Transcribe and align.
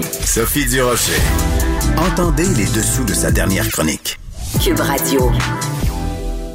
Sophie 0.00 0.64
Durocher. 0.66 1.20
Entendez 1.98 2.46
les 2.56 2.64
dessous 2.66 3.04
de 3.04 3.12
sa 3.12 3.30
dernière 3.30 3.68
chronique. 3.68 4.18
Cube 4.62 4.80
Radio. 4.80 5.30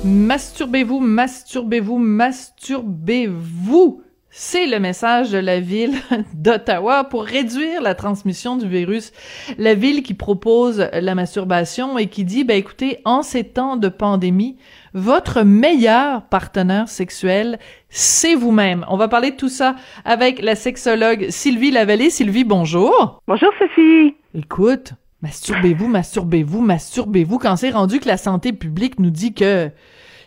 Masturbez-vous, 0.03 0.99
masturbez-vous, 0.99 1.99
masturbez-vous. 1.99 4.01
C'est 4.39 4.67
le 4.67 4.79
message 4.79 5.31
de 5.31 5.39
la 5.39 5.59
ville 5.59 5.95
d'Ottawa 6.35 7.05
pour 7.05 7.23
réduire 7.23 7.81
la 7.81 7.95
transmission 7.95 8.55
du 8.55 8.67
virus. 8.67 9.11
La 9.57 9.73
ville 9.73 10.03
qui 10.03 10.13
propose 10.13 10.91
la 10.93 11.15
masturbation 11.15 11.97
et 11.97 12.05
qui 12.05 12.23
dit, 12.23 12.43
ben 12.43 12.55
écoutez, 12.55 12.99
en 13.03 13.23
ces 13.23 13.43
temps 13.43 13.77
de 13.77 13.89
pandémie, 13.89 14.55
votre 14.93 15.41
meilleur 15.41 16.21
partenaire 16.27 16.87
sexuel, 16.87 17.57
c'est 17.89 18.35
vous-même. 18.35 18.85
On 18.89 18.95
va 18.95 19.07
parler 19.07 19.31
de 19.31 19.37
tout 19.37 19.49
ça 19.49 19.75
avec 20.05 20.39
la 20.43 20.53
sexologue 20.53 21.31
Sylvie 21.31 21.71
Lavallée. 21.71 22.11
Sylvie, 22.11 22.43
bonjour. 22.43 23.23
Bonjour 23.27 23.49
Sophie. 23.57 24.13
Écoute, 24.35 24.93
masturbez-vous, 25.23 25.87
masturbez-vous, 25.87 26.61
masturbez-vous 26.61 27.39
quand 27.39 27.55
c'est 27.55 27.71
rendu 27.71 27.99
que 27.99 28.07
la 28.07 28.17
santé 28.17 28.53
publique 28.53 28.99
nous 28.99 29.09
dit 29.09 29.33
que 29.33 29.71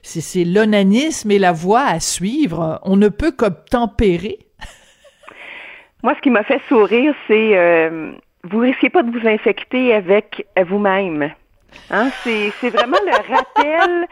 c'est 0.02 0.44
l'onanisme 0.44 1.30
et 1.30 1.38
la 1.38 1.52
voie 1.52 1.84
à 1.84 2.00
suivre. 2.00 2.80
On 2.84 2.96
ne 2.96 3.08
peut 3.08 3.32
qu'obtempérer. 3.32 4.38
Moi, 6.02 6.14
ce 6.16 6.20
qui 6.20 6.30
m'a 6.30 6.44
fait 6.44 6.60
sourire, 6.68 7.14
c'est 7.28 7.56
euh, 7.56 8.12
vous 8.44 8.58
risquez 8.58 8.88
pas 8.88 9.02
de 9.02 9.10
vous 9.10 9.26
infecter 9.26 9.92
avec 9.94 10.46
vous-même. 10.66 11.30
Hein? 11.90 12.10
C'est 12.24 12.70
vraiment 12.70 12.98
le 13.04 13.34
rappel 13.34 14.08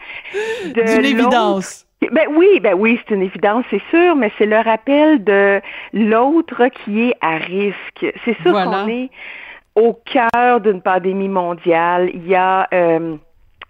de 0.73 0.95
d'une 0.95 1.05
évidence. 1.05 1.85
Ben 2.11 2.27
oui, 2.33 2.59
ben 2.61 2.75
oui, 2.75 2.97
c'est 2.99 3.15
une 3.15 3.23
évidence, 3.23 3.65
c'est 3.69 3.81
sûr, 3.89 4.15
mais 4.15 4.31
c'est 4.37 4.45
le 4.45 4.57
rappel 4.57 5.21
de 5.23 5.61
l'autre 5.91 6.67
qui 6.67 7.09
est 7.09 7.15
à 7.19 7.35
risque. 7.35 8.05
C'est 8.23 8.37
sûr 8.41 8.53
qu'on 8.53 8.87
est 8.87 9.09
au 9.75 9.93
cœur 9.93 10.61
d'une 10.61 10.81
pandémie 10.81 11.27
mondiale. 11.27 12.09
Il 12.13 12.25
y 12.25 12.35
a 12.35 12.67
euh, 12.73 13.17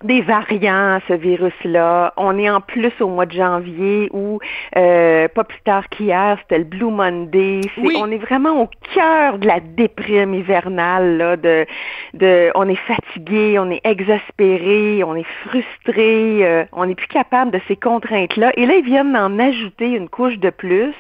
des 0.04 0.22
variants 0.22 0.96
à 0.96 1.00
ce 1.08 1.14
virus-là. 1.14 2.14
On 2.18 2.38
est 2.38 2.50
en 2.50 2.62
plus 2.62 2.94
au 3.02 3.08
mois 3.08 3.26
de 3.26 3.34
janvier 3.34 4.10
où, 4.14 4.40
euh, 4.78 5.28
pas 5.28 5.44
plus 5.44 5.62
tard 5.62 5.90
qu'hier, 5.90 6.38
c'était 6.42 6.60
le 6.60 6.64
Blue 6.64 6.92
Monday. 6.92 7.62
On 7.98 8.10
est 8.12 8.18
vraiment 8.18 8.62
au 8.62 8.70
cœur 8.94 9.38
de 9.38 9.48
la 9.48 9.60
déprime 9.60 10.34
hivernale. 10.34 11.18
Là, 11.18 11.38
de, 11.38 11.66
de, 12.14 12.52
on 12.56 12.68
est 12.70 12.76
fatigué, 12.76 13.60
on 13.60 13.70
est 13.70 13.82
exaspéré, 13.84 15.04
on 15.04 15.16
est 15.16 15.28
frustré, 15.46 16.46
euh, 16.46 16.64
on 16.72 16.86
n'est 16.86 16.96
plus 16.96 17.08
capable 17.08 17.52
de 17.52 17.60
ces 17.68 17.76
contraintes-là. 17.76 18.52
Et 18.56 18.66
là, 18.66 18.76
ils 18.76 18.86
viennent 18.86 19.18
en 19.18 19.38
ajouter 19.40 19.90
une 19.90 20.08
couche 20.10 20.38
de 20.38 20.50
plus. 20.50 20.94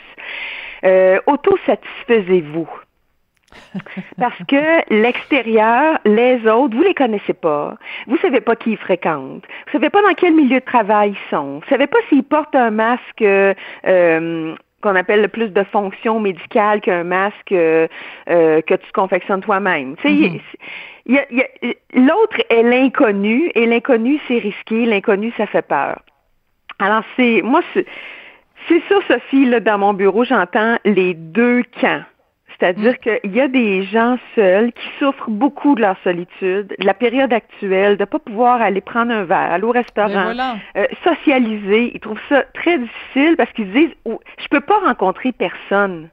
Euh, 0.83 1.19
Auto-satisfaisez-vous. 1.25 2.69
Parce 4.19 4.37
que 4.47 4.93
l'extérieur, 4.93 5.99
les 6.05 6.45
autres, 6.47 6.75
vous 6.75 6.83
les 6.83 6.93
connaissez 6.93 7.33
pas. 7.33 7.75
Vous 8.07 8.17
savez 8.17 8.41
pas 8.41 8.55
qui 8.55 8.71
ils 8.71 8.77
fréquentent. 8.77 9.45
Vous 9.65 9.71
savez 9.71 9.89
pas 9.89 10.01
dans 10.01 10.13
quel 10.13 10.33
milieu 10.33 10.59
de 10.59 10.65
travail 10.65 11.11
ils 11.11 11.29
sont. 11.29 11.59
Vous 11.59 11.69
savez 11.69 11.87
pas 11.87 11.99
s'ils 12.09 12.23
portent 12.23 12.55
un 12.55 12.71
masque 12.71 13.21
euh, 13.21 14.55
qu'on 14.81 14.95
appelle 14.95 15.21
le 15.21 15.27
plus 15.27 15.49
de 15.49 15.63
fonction 15.63 16.19
médicale 16.19 16.81
qu'un 16.81 17.03
masque 17.03 17.51
euh, 17.51 17.87
euh, 18.29 18.61
que 18.61 18.75
tu 18.75 18.91
confectionnes 18.93 19.41
toi-même. 19.41 19.95
Mm-hmm. 20.03 20.39
L'autre 21.93 22.41
est 22.49 22.63
l'inconnu 22.63 23.51
et 23.55 23.65
l'inconnu 23.65 24.19
c'est 24.27 24.37
risqué, 24.37 24.85
l'inconnu 24.85 25.33
ça 25.37 25.47
fait 25.47 25.67
peur. 25.67 26.01
Alors 26.77 27.03
c'est 27.15 27.41
moi 27.43 27.61
c'est 27.73 28.81
sûr 28.87 29.01
Sophie 29.07 29.45
là 29.45 29.59
dans 29.59 29.79
mon 29.79 29.93
bureau 29.93 30.23
j'entends 30.23 30.77
les 30.85 31.13
deux 31.13 31.63
camps. 31.81 32.03
C'est-à-dire 32.59 32.93
mm. 32.93 33.19
qu'il 33.21 33.35
y 33.35 33.41
a 33.41 33.47
des 33.47 33.83
gens 33.83 34.17
seuls 34.35 34.71
qui 34.73 34.87
souffrent 34.99 35.29
beaucoup 35.29 35.75
de 35.75 35.81
leur 35.81 35.95
solitude, 36.03 36.75
de 36.77 36.85
la 36.85 36.93
période 36.93 37.31
actuelle, 37.31 37.97
de 37.97 38.05
pas 38.05 38.19
pouvoir 38.19 38.61
aller 38.61 38.81
prendre 38.81 39.11
un 39.11 39.23
verre, 39.23 39.51
aller 39.51 39.63
au 39.63 39.71
restaurant, 39.71 40.33
ben 40.35 40.59
euh, 40.75 40.85
socialiser. 41.03 41.91
Ils 41.93 41.99
trouvent 41.99 42.21
ça 42.27 42.43
très 42.53 42.77
difficile 42.77 43.35
parce 43.37 43.51
qu'ils 43.53 43.71
disent 43.71 43.93
oh, 44.05 44.19
je 44.39 44.47
peux 44.49 44.61
pas 44.61 44.79
rencontrer 44.79 45.31
personne. 45.31 46.09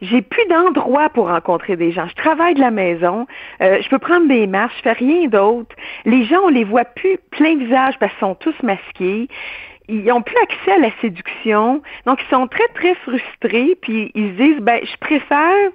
J'ai 0.00 0.20
plus 0.20 0.44
d'endroit 0.48 1.10
pour 1.10 1.28
rencontrer 1.28 1.76
des 1.76 1.92
gens. 1.92 2.08
Je 2.08 2.14
travaille 2.16 2.54
de 2.54 2.60
la 2.60 2.72
maison, 2.72 3.26
euh, 3.60 3.78
je 3.80 3.88
peux 3.88 4.00
prendre 4.00 4.26
des 4.26 4.48
marches, 4.48 4.74
je 4.78 4.82
fais 4.82 4.92
rien 4.92 5.28
d'autre. 5.28 5.76
Les 6.04 6.24
gens, 6.24 6.40
on 6.44 6.48
les 6.48 6.64
voit 6.64 6.84
plus 6.84 7.18
plein 7.30 7.56
visage 7.56 7.94
parce 8.00 8.12
qu'ils 8.12 8.20
sont 8.20 8.34
tous 8.34 8.60
masqués 8.64 9.28
ils 9.88 10.04
n'ont 10.04 10.22
plus 10.22 10.36
accès 10.42 10.72
à 10.72 10.78
la 10.78 10.90
séduction. 11.00 11.82
Donc, 12.06 12.20
ils 12.22 12.34
sont 12.34 12.46
très, 12.46 12.68
très 12.74 12.94
frustrés, 12.96 13.76
puis 13.80 14.10
ils 14.14 14.32
se 14.32 14.42
disent, 14.42 14.60
ben, 14.60 14.80
je 14.82 14.96
préfère, 14.98 15.70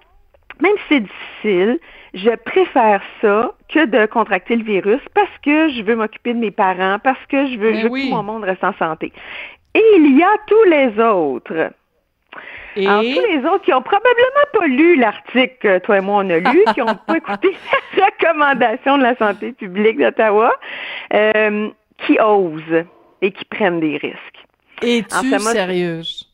même 0.60 0.74
si 0.78 0.84
c'est 0.90 1.00
difficile, 1.02 1.80
je 2.14 2.36
préfère 2.36 3.02
ça 3.22 3.52
que 3.70 3.86
de 3.86 4.06
contracter 4.06 4.56
le 4.56 4.64
virus 4.64 5.02
parce 5.14 5.30
que 5.44 5.70
je 5.70 5.84
veux 5.84 5.96
m'occuper 5.96 6.34
de 6.34 6.40
mes 6.40 6.52
parents, 6.52 7.00
parce 7.04 7.24
que 7.30 7.48
je 7.48 7.58
veux, 7.58 7.72
ben 7.74 7.84
que 7.84 7.88
tout 7.88 8.16
mon 8.16 8.24
monde 8.24 8.44
reste 8.44 8.64
en 8.64 8.74
santé. 8.74 9.12
Et 9.74 9.84
il 9.98 10.18
y 10.18 10.24
a 10.24 10.36
tous 10.48 10.64
les 10.64 11.00
autres. 11.04 11.72
Et... 12.76 12.88
Alors, 12.88 13.02
tous 13.02 13.28
les 13.32 13.46
autres 13.46 13.64
qui 13.64 13.74
ont 13.74 13.82
probablement 13.82 14.48
pas 14.54 14.68
lu 14.68 14.96
l'article 14.96 15.56
que 15.60 15.80
toi 15.80 15.98
et 15.98 16.02
moi 16.02 16.24
on 16.24 16.30
a 16.30 16.40
lu, 16.40 16.64
qui 16.74 16.80
n'ont 16.80 16.96
pas 16.96 17.18
écouté 17.18 17.56
la 17.98 18.06
recommandation 18.06 18.98
de 18.98 19.04
la 19.04 19.16
santé 19.16 19.52
publique 19.52 20.00
d'Ottawa, 20.00 20.54
euh, 21.14 21.70
qui 21.98 22.20
osent 22.20 22.86
et 23.22 23.32
qui 23.32 23.46
prennent 23.46 23.80
des 23.80 23.98
risques. 23.98 24.48
Es-tu 24.82 25.40
sérieuse? 25.40 26.28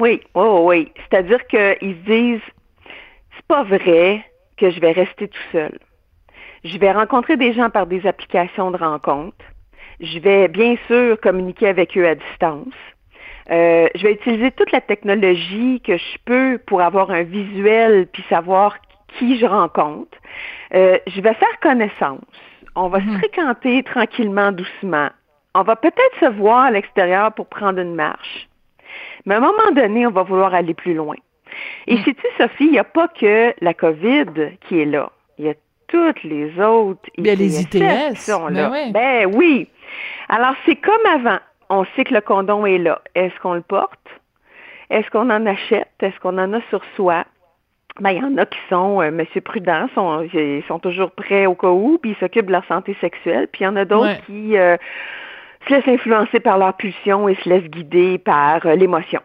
Oui, 0.00 0.20
oui, 0.34 0.44
oui. 0.44 0.92
C'est-à-dire 0.96 1.44
qu'ils 1.46 2.02
disent, 2.04 2.40
c'est 3.36 3.46
pas 3.46 3.64
vrai 3.64 4.24
que 4.56 4.70
je 4.70 4.80
vais 4.80 4.92
rester 4.92 5.28
tout 5.28 5.48
seul. 5.52 5.78
Je 6.64 6.76
vais 6.78 6.92
rencontrer 6.92 7.36
des 7.36 7.52
gens 7.52 7.70
par 7.70 7.86
des 7.86 8.06
applications 8.06 8.70
de 8.70 8.76
rencontres. 8.76 9.44
Je 10.00 10.18
vais 10.18 10.48
bien 10.48 10.76
sûr 10.86 11.20
communiquer 11.20 11.68
avec 11.68 11.96
eux 11.96 12.06
à 12.06 12.14
distance. 12.14 12.74
Euh, 13.50 13.88
je 13.94 14.02
vais 14.02 14.12
utiliser 14.12 14.50
toute 14.52 14.70
la 14.72 14.80
technologie 14.80 15.80
que 15.80 15.96
je 15.96 16.18
peux 16.24 16.58
pour 16.66 16.82
avoir 16.82 17.10
un 17.10 17.22
visuel 17.22 18.06
puis 18.12 18.24
savoir 18.28 18.76
qui 19.18 19.38
je 19.38 19.46
rencontre. 19.46 20.16
Euh, 20.74 20.98
je 21.06 21.20
vais 21.20 21.34
faire 21.34 21.60
connaissance. 21.62 22.20
On 22.74 22.88
va 22.88 23.00
se 23.00 23.04
mm-hmm. 23.06 23.18
fréquenter 23.18 23.82
tranquillement, 23.84 24.52
doucement 24.52 25.08
on 25.54 25.62
va 25.62 25.76
peut-être 25.76 26.20
se 26.20 26.26
voir 26.26 26.66
à 26.66 26.70
l'extérieur 26.70 27.32
pour 27.32 27.46
prendre 27.46 27.78
une 27.78 27.94
marche. 27.94 28.48
Mais 29.24 29.34
à 29.34 29.38
un 29.38 29.40
moment 29.40 29.72
donné, 29.74 30.06
on 30.06 30.10
va 30.10 30.22
vouloir 30.22 30.54
aller 30.54 30.74
plus 30.74 30.94
loin. 30.94 31.16
Et 31.86 31.96
si 31.96 32.00
mm. 32.00 32.04
sais-tu, 32.04 32.26
Sophie, 32.38 32.64
il 32.64 32.72
n'y 32.72 32.78
a 32.78 32.84
pas 32.84 33.08
que 33.08 33.54
la 33.60 33.74
COVID 33.74 34.56
qui 34.66 34.80
est 34.80 34.84
là. 34.84 35.10
Il 35.38 35.46
y 35.46 35.50
a 35.50 35.54
toutes 35.88 36.22
les 36.22 36.60
autres 36.60 37.08
Bien, 37.16 37.34
les 37.34 37.60
ITS 37.60 38.14
qui 38.14 38.16
sont 38.16 38.48
là. 38.48 38.70
Ben, 38.70 38.92
ben 38.92 39.26
oui. 39.34 39.68
Alors, 40.28 40.54
c'est 40.66 40.76
comme 40.76 41.06
avant. 41.12 41.38
On 41.70 41.84
sait 41.96 42.04
que 42.04 42.14
le 42.14 42.20
condom 42.20 42.66
est 42.66 42.78
là. 42.78 43.00
Est-ce 43.14 43.38
qu'on 43.40 43.54
le 43.54 43.62
porte? 43.62 43.98
Est-ce 44.90 45.08
qu'on 45.10 45.30
en 45.30 45.46
achète? 45.46 45.88
Est-ce 46.00 46.18
qu'on 46.20 46.38
en 46.38 46.52
a 46.52 46.60
sur 46.70 46.82
soi? 46.96 47.24
Ben, 48.00 48.10
il 48.10 48.18
y 48.18 48.24
en 48.24 48.36
a 48.38 48.46
qui 48.46 48.58
sont, 48.70 49.02
euh, 49.02 49.10
Monsieur 49.10 49.40
Prudent, 49.40 49.88
sont, 49.94 50.22
ils 50.32 50.62
sont 50.68 50.78
toujours 50.78 51.10
prêts 51.10 51.46
au 51.46 51.54
cas 51.54 51.68
où, 51.68 51.98
puis 51.98 52.12
ils 52.12 52.16
s'occupent 52.16 52.46
de 52.46 52.52
leur 52.52 52.64
santé 52.66 52.96
sexuelle. 53.00 53.48
Puis 53.52 53.62
il 53.62 53.64
y 53.64 53.66
en 53.68 53.76
a 53.76 53.84
d'autres 53.84 54.24
qui 54.26 54.56
euh, 54.56 54.76
se 55.68 55.74
laissent 55.74 55.88
influencer 55.88 56.40
par 56.40 56.58
leur 56.58 56.74
pulsion 56.74 57.28
et 57.28 57.34
se 57.36 57.48
laissent 57.48 57.70
guider 57.70 58.18
par 58.18 58.64
euh, 58.66 58.74
l'émotion. 58.74 59.20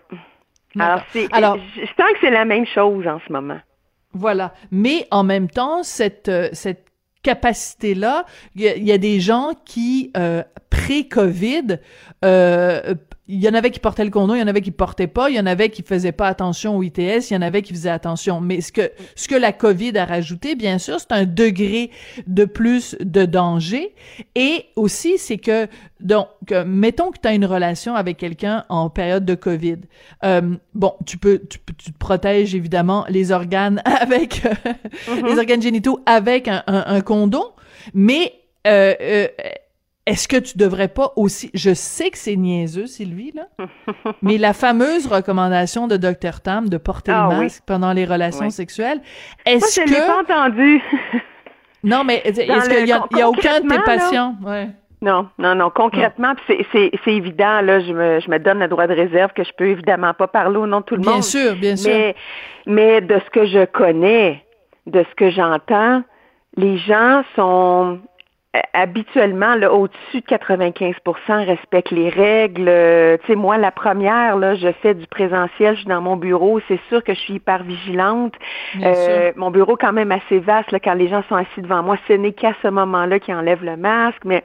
Alors, 0.79 1.01
c'est, 1.09 1.31
Alors, 1.33 1.57
je, 1.75 1.81
sens 1.81 2.11
que 2.13 2.19
c'est 2.21 2.31
la 2.31 2.45
même 2.45 2.65
chose 2.65 3.07
en 3.07 3.19
ce 3.25 3.31
moment. 3.31 3.59
Voilà. 4.13 4.53
Mais 4.71 5.07
en 5.11 5.23
même 5.23 5.49
temps, 5.49 5.83
cette, 5.83 6.29
euh, 6.29 6.49
cette 6.53 6.85
capacité-là, 7.23 8.25
il 8.55 8.83
y, 8.83 8.91
a 8.91 8.97
des 8.97 9.19
gens 9.19 9.53
qui, 9.65 10.11
euh, 10.17 10.43
pré-COVID, 10.69 11.79
euh, 12.25 12.95
il 13.27 13.41
y 13.41 13.47
en 13.47 13.53
avait 13.53 13.71
qui 13.71 13.79
portaient 13.79 14.03
le 14.03 14.09
condom, 14.09 14.35
il 14.35 14.39
y 14.39 14.43
en 14.43 14.47
avait 14.47 14.61
qui 14.61 14.71
portaient 14.71 15.07
pas, 15.07 15.29
il 15.29 15.35
y 15.37 15.39
en 15.39 15.45
avait 15.45 15.69
qui 15.69 15.81
faisaient 15.81 16.11
pas 16.11 16.27
attention 16.27 16.75
au 16.75 16.83
ITS, 16.83 17.29
il 17.29 17.33
y 17.33 17.37
en 17.37 17.41
avait 17.41 17.61
qui 17.61 17.73
faisaient 17.73 17.89
attention. 17.89 18.41
Mais 18.41 18.59
ce 18.59 18.73
que 18.73 18.91
ce 19.15 19.29
que 19.29 19.35
la 19.35 19.53
COVID 19.53 19.97
a 19.97 20.05
rajouté, 20.05 20.55
bien 20.55 20.77
sûr, 20.77 20.99
c'est 20.99 21.13
un 21.13 21.25
degré 21.25 21.89
de 22.27 22.43
plus 22.43 22.97
de 22.99 23.23
danger. 23.25 23.95
Et 24.35 24.65
aussi, 24.75 25.17
c'est 25.17 25.37
que 25.37 25.67
donc 26.01 26.27
mettons 26.65 27.11
que 27.11 27.19
tu 27.21 27.27
as 27.29 27.33
une 27.33 27.45
relation 27.45 27.95
avec 27.95 28.17
quelqu'un 28.17 28.65
en 28.67 28.89
période 28.89 29.23
de 29.23 29.35
COVID. 29.35 29.77
Euh, 30.25 30.55
bon, 30.73 30.93
tu 31.05 31.17
peux 31.17 31.39
tu, 31.49 31.59
tu 31.77 31.93
te 31.93 31.97
protèges 31.97 32.55
évidemment 32.55 33.05
les 33.07 33.31
organes 33.31 33.81
avec 33.85 34.43
mm-hmm. 34.43 35.25
les 35.25 35.37
organes 35.37 35.61
génitaux 35.61 36.01
avec 36.05 36.49
un, 36.49 36.61
un, 36.67 36.83
un 36.87 37.01
condom, 37.01 37.45
mais 37.93 38.33
euh, 38.65 38.93
euh, 39.01 39.27
est-ce 40.05 40.27
que 40.27 40.37
tu 40.37 40.57
devrais 40.57 40.89
pas 40.89 41.13
aussi, 41.15 41.49
je 41.53 41.73
sais 41.73 42.09
que 42.09 42.17
c'est 42.17 42.35
niaiseux, 42.35 42.87
Sylvie, 42.87 43.33
là, 43.33 43.47
mais 44.21 44.37
la 44.37 44.53
fameuse 44.53 45.07
recommandation 45.07 45.87
de 45.87 45.95
Dr 45.95 46.41
Tam 46.43 46.67
de 46.67 46.77
porter 46.77 47.11
le 47.11 47.17
ah 47.17 47.27
masque 47.27 47.63
pendant 47.65 47.93
les 47.93 48.05
relations 48.05 48.49
sexuelles, 48.49 48.99
est-ce 49.45 49.79
que... 49.79 49.87
je 49.87 49.93
l'ai 49.93 50.01
pas 50.01 50.21
entendu. 50.21 50.81
non, 51.83 52.03
mais 52.03 52.21
est-ce 52.25 52.41
qu'il 52.41 52.87
y, 52.87 52.91
a, 52.91 53.29
aucun 53.29 53.61
de 53.61 53.69
tes 53.69 53.79
patients? 53.79 54.35
Ouais. 54.43 54.69
Non, 55.01 55.27
non, 55.37 55.53
non. 55.55 55.69
Concrètement, 55.69 56.33
c'est 56.47 56.95
évident, 57.07 57.61
là, 57.61 57.81
je 57.81 57.91
me, 57.91 58.19
je 58.21 58.29
me 58.29 58.39
donne 58.39 58.59
le 58.59 58.69
droit 58.69 58.87
de 58.87 58.93
réserve 58.93 59.33
que 59.33 59.43
je 59.43 59.51
peux 59.57 59.67
évidemment 59.67 60.13
pas 60.13 60.27
parler 60.27 60.57
au 60.57 60.65
nom 60.65 60.79
de 60.79 60.85
tout 60.85 60.95
le 60.95 61.01
bien 61.01 61.11
monde. 61.11 61.19
Bien 61.19 61.29
sûr, 61.29 61.55
bien 61.55 61.75
sûr. 61.75 61.91
Mais, 61.91 62.15
mais 62.65 63.01
de 63.01 63.19
ce 63.19 63.29
que 63.29 63.45
je 63.45 63.65
connais, 63.65 64.43
de 64.85 65.03
ce 65.09 65.15
que 65.15 65.29
j'entends, 65.29 66.03
les 66.55 66.77
gens 66.77 67.23
sont 67.35 67.99
habituellement 68.73 69.55
là 69.55 69.73
au-dessus 69.73 70.21
de 70.21 70.25
95% 70.25 71.45
respectent 71.45 71.91
les 71.91 72.09
règles. 72.09 72.67
Euh, 72.67 73.17
tu 73.21 73.27
sais 73.27 73.35
moi 73.35 73.57
la 73.57 73.71
première 73.71 74.37
là, 74.37 74.55
je 74.55 74.71
fais 74.81 74.93
du 74.93 75.07
présentiel, 75.07 75.75
je 75.75 75.81
suis 75.81 75.89
dans 75.89 76.01
mon 76.01 76.17
bureau, 76.17 76.59
c'est 76.67 76.79
sûr 76.89 77.03
que 77.03 77.13
je 77.13 77.19
suis 77.19 77.35
hyper 77.35 77.63
vigilante. 77.63 78.33
Euh, 78.81 79.31
mon 79.35 79.49
bureau 79.49 79.75
quand 79.75 79.93
même 79.93 80.11
assez 80.11 80.39
vaste 80.39 80.71
là, 80.71 80.79
quand 80.79 80.93
les 80.93 81.07
gens 81.07 81.23
sont 81.29 81.35
assis 81.35 81.61
devant 81.61 81.81
moi, 81.81 81.97
ce 82.07 82.13
n'est 82.13 82.33
qu'à 82.33 82.53
ce 82.61 82.67
moment-là 82.67 83.19
qu'ils 83.19 83.33
enlèvent 83.33 83.63
le 83.65 83.77
masque, 83.77 84.23
mais 84.23 84.43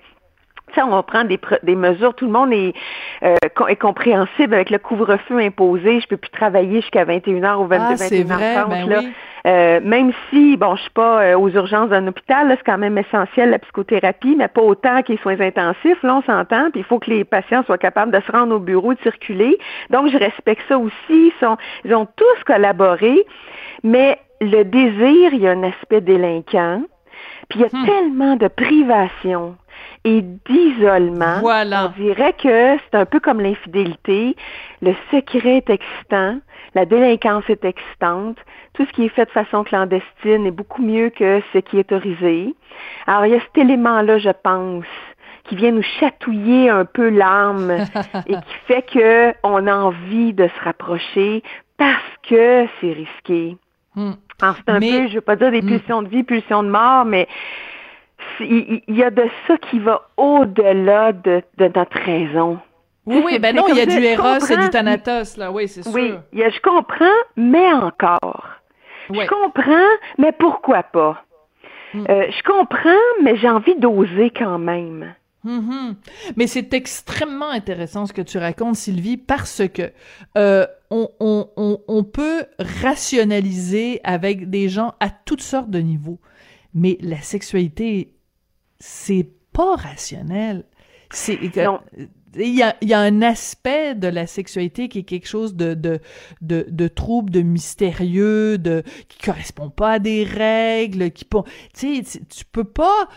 ça, 0.74 0.86
on 0.86 1.02
prend 1.02 1.24
des, 1.24 1.38
des 1.62 1.76
mesures. 1.76 2.14
Tout 2.14 2.26
le 2.26 2.32
monde 2.32 2.52
est, 2.52 2.74
euh, 3.22 3.36
est 3.68 3.76
compréhensible 3.76 4.54
avec 4.54 4.70
le 4.70 4.78
couvre-feu 4.78 5.38
imposé. 5.38 6.00
Je 6.00 6.08
peux 6.08 6.16
plus 6.16 6.30
travailler 6.30 6.80
jusqu'à 6.80 7.04
21h 7.04 7.56
ou 7.56 7.66
22, 7.66 7.84
ah, 7.90 7.94
21h30. 7.94 8.68
Ben 8.68 8.88
là. 8.88 9.00
Euh, 9.46 9.80
même 9.82 10.12
si, 10.28 10.56
bon, 10.56 10.76
je 10.76 10.82
suis 10.82 10.90
pas 10.90 11.22
euh, 11.22 11.38
aux 11.38 11.48
urgences 11.48 11.90
d'un 11.90 12.06
hôpital, 12.06 12.48
c'est 12.50 12.64
quand 12.64 12.78
même 12.78 12.98
essentiel 12.98 13.50
la 13.50 13.58
psychothérapie, 13.58 14.34
mais 14.36 14.48
pas 14.48 14.60
autant 14.60 15.02
que 15.02 15.12
les 15.12 15.18
soins 15.18 15.40
intensifs. 15.40 16.02
Là, 16.02 16.16
on 16.16 16.22
s'entend. 16.22 16.70
Puis 16.70 16.80
il 16.80 16.84
faut 16.84 16.98
que 16.98 17.10
les 17.10 17.24
patients 17.24 17.62
soient 17.64 17.78
capables 17.78 18.12
de 18.12 18.20
se 18.20 18.32
rendre 18.32 18.56
au 18.56 18.58
bureau, 18.58 18.94
de 18.94 19.00
circuler. 19.00 19.56
Donc, 19.90 20.10
je 20.10 20.18
respecte 20.18 20.62
ça 20.68 20.78
aussi. 20.78 20.92
Ils, 21.10 21.32
sont, 21.40 21.56
ils 21.84 21.94
ont 21.94 22.06
tous 22.06 22.44
collaboré, 22.46 23.24
mais 23.82 24.18
le 24.40 24.64
désir, 24.64 25.32
il 25.32 25.40
y 25.40 25.48
a 25.48 25.52
un 25.52 25.62
aspect 25.62 26.00
délinquant. 26.00 26.82
Puis 27.48 27.60
il 27.60 27.62
y 27.62 27.64
a 27.64 27.68
hmm. 27.78 27.86
tellement 27.86 28.36
de 28.36 28.48
privation 28.48 29.56
et 30.04 30.22
d'isolement. 30.22 31.40
Voilà. 31.40 31.86
On 31.86 32.02
dirait 32.02 32.34
que 32.34 32.78
c'est 32.78 32.94
un 32.94 33.06
peu 33.06 33.20
comme 33.20 33.40
l'infidélité. 33.40 34.36
Le 34.82 34.94
secret 35.10 35.58
est 35.58 35.70
excitant, 35.70 36.38
la 36.74 36.84
délinquance 36.84 37.44
est 37.48 37.64
excitante, 37.64 38.36
tout 38.74 38.84
ce 38.86 38.92
qui 38.92 39.04
est 39.04 39.08
fait 39.08 39.24
de 39.24 39.30
façon 39.30 39.64
clandestine 39.64 40.46
est 40.46 40.52
beaucoup 40.52 40.82
mieux 40.82 41.10
que 41.10 41.42
ce 41.52 41.58
qui 41.58 41.78
est 41.78 41.92
autorisé. 41.92 42.54
Alors, 43.06 43.26
il 43.26 43.32
y 43.32 43.36
a 43.36 43.40
cet 43.40 43.58
élément-là, 43.58 44.18
je 44.18 44.30
pense, 44.30 44.84
qui 45.44 45.56
vient 45.56 45.72
nous 45.72 45.82
chatouiller 45.82 46.68
un 46.68 46.84
peu 46.84 47.08
l'âme 47.08 47.70
et 48.26 48.34
qui 48.34 48.54
fait 48.66 48.82
que 48.82 49.34
on 49.42 49.66
a 49.66 49.74
envie 49.74 50.34
de 50.34 50.46
se 50.48 50.64
rapprocher 50.64 51.42
parce 51.78 51.96
que 52.28 52.66
c'est 52.80 52.92
risqué. 52.92 53.56
C'est 54.40 54.68
un 54.68 54.78
peu, 54.78 54.86
je 54.86 55.02
ne 55.02 55.14
veux 55.14 55.20
pas 55.20 55.36
dire 55.36 55.50
des 55.50 55.62
hmm. 55.62 55.66
pulsions 55.66 56.02
de 56.02 56.08
vie, 56.08 56.22
pulsions 56.22 56.62
de 56.62 56.68
mort, 56.68 57.04
mais 57.04 57.26
il, 58.40 58.82
y 58.88 59.02
a 59.02 59.10
de 59.10 59.24
ça 59.46 59.56
qui 59.58 59.78
va 59.80 60.08
au-delà 60.16 61.12
de, 61.12 61.42
notre 61.58 61.98
raison. 61.98 62.58
Oui, 63.06 63.22
oui, 63.24 63.38
ben 63.38 63.56
non, 63.56 63.64
il 63.68 63.76
y 63.76 63.80
a 63.80 63.86
du 63.86 64.04
Eros 64.04 64.38
et 64.50 64.56
du 64.56 64.70
Thanatos, 64.70 65.36
là, 65.38 65.50
oui, 65.50 65.66
c'est 65.66 65.82
sûr. 65.82 65.92
Oui, 65.92 66.14
je 66.32 66.60
comprends, 66.60 67.06
mais 67.36 67.72
encore. 67.72 68.46
Je 69.10 69.26
comprends, 69.26 69.96
mais 70.18 70.32
pourquoi 70.32 70.82
pas? 70.82 71.24
Hmm. 71.94 72.04
Euh, 72.08 72.26
je 72.30 72.42
comprends, 72.42 73.22
mais 73.22 73.36
j'ai 73.36 73.48
envie 73.48 73.74
d'oser 73.76 74.30
quand 74.30 74.58
même. 74.58 75.14
Mm-hmm. 75.44 75.94
Mais 76.36 76.46
c'est 76.46 76.74
extrêmement 76.74 77.50
intéressant 77.50 78.06
ce 78.06 78.12
que 78.12 78.22
tu 78.22 78.38
racontes, 78.38 78.76
Sylvie, 78.76 79.16
parce 79.16 79.62
que 79.72 79.92
euh, 80.36 80.66
on, 80.90 81.08
on, 81.20 81.80
on, 81.86 82.04
peut 82.04 82.46
rationaliser 82.58 84.00
avec 84.04 84.50
des 84.50 84.68
gens 84.68 84.94
à 85.00 85.10
toutes 85.10 85.42
sortes 85.42 85.70
de 85.70 85.78
niveaux. 85.78 86.18
Mais 86.74 86.98
la 87.00 87.20
sexualité, 87.22 88.14
c'est 88.80 89.28
pas 89.52 89.76
rationnel. 89.76 90.64
C'est 91.10 91.38
il 92.34 92.54
y 92.54 92.62
a, 92.62 92.76
y 92.82 92.92
a, 92.92 93.00
un 93.00 93.22
aspect 93.22 93.94
de 93.94 94.08
la 94.08 94.26
sexualité 94.26 94.88
qui 94.88 95.00
est 95.00 95.04
quelque 95.04 95.26
chose 95.26 95.54
de 95.54 95.74
de 95.74 96.00
de, 96.42 96.66
de 96.68 96.88
trouble, 96.88 97.30
de 97.30 97.40
mystérieux, 97.40 98.58
de 98.58 98.82
qui 99.08 99.18
correspond 99.18 99.70
pas 99.70 99.92
à 99.92 99.98
des 99.98 100.24
règles, 100.24 101.10
qui 101.10 101.24
tu 101.24 102.04
sais 102.04 102.20
tu 102.28 102.44
peux 102.44 102.64
pas 102.64 103.08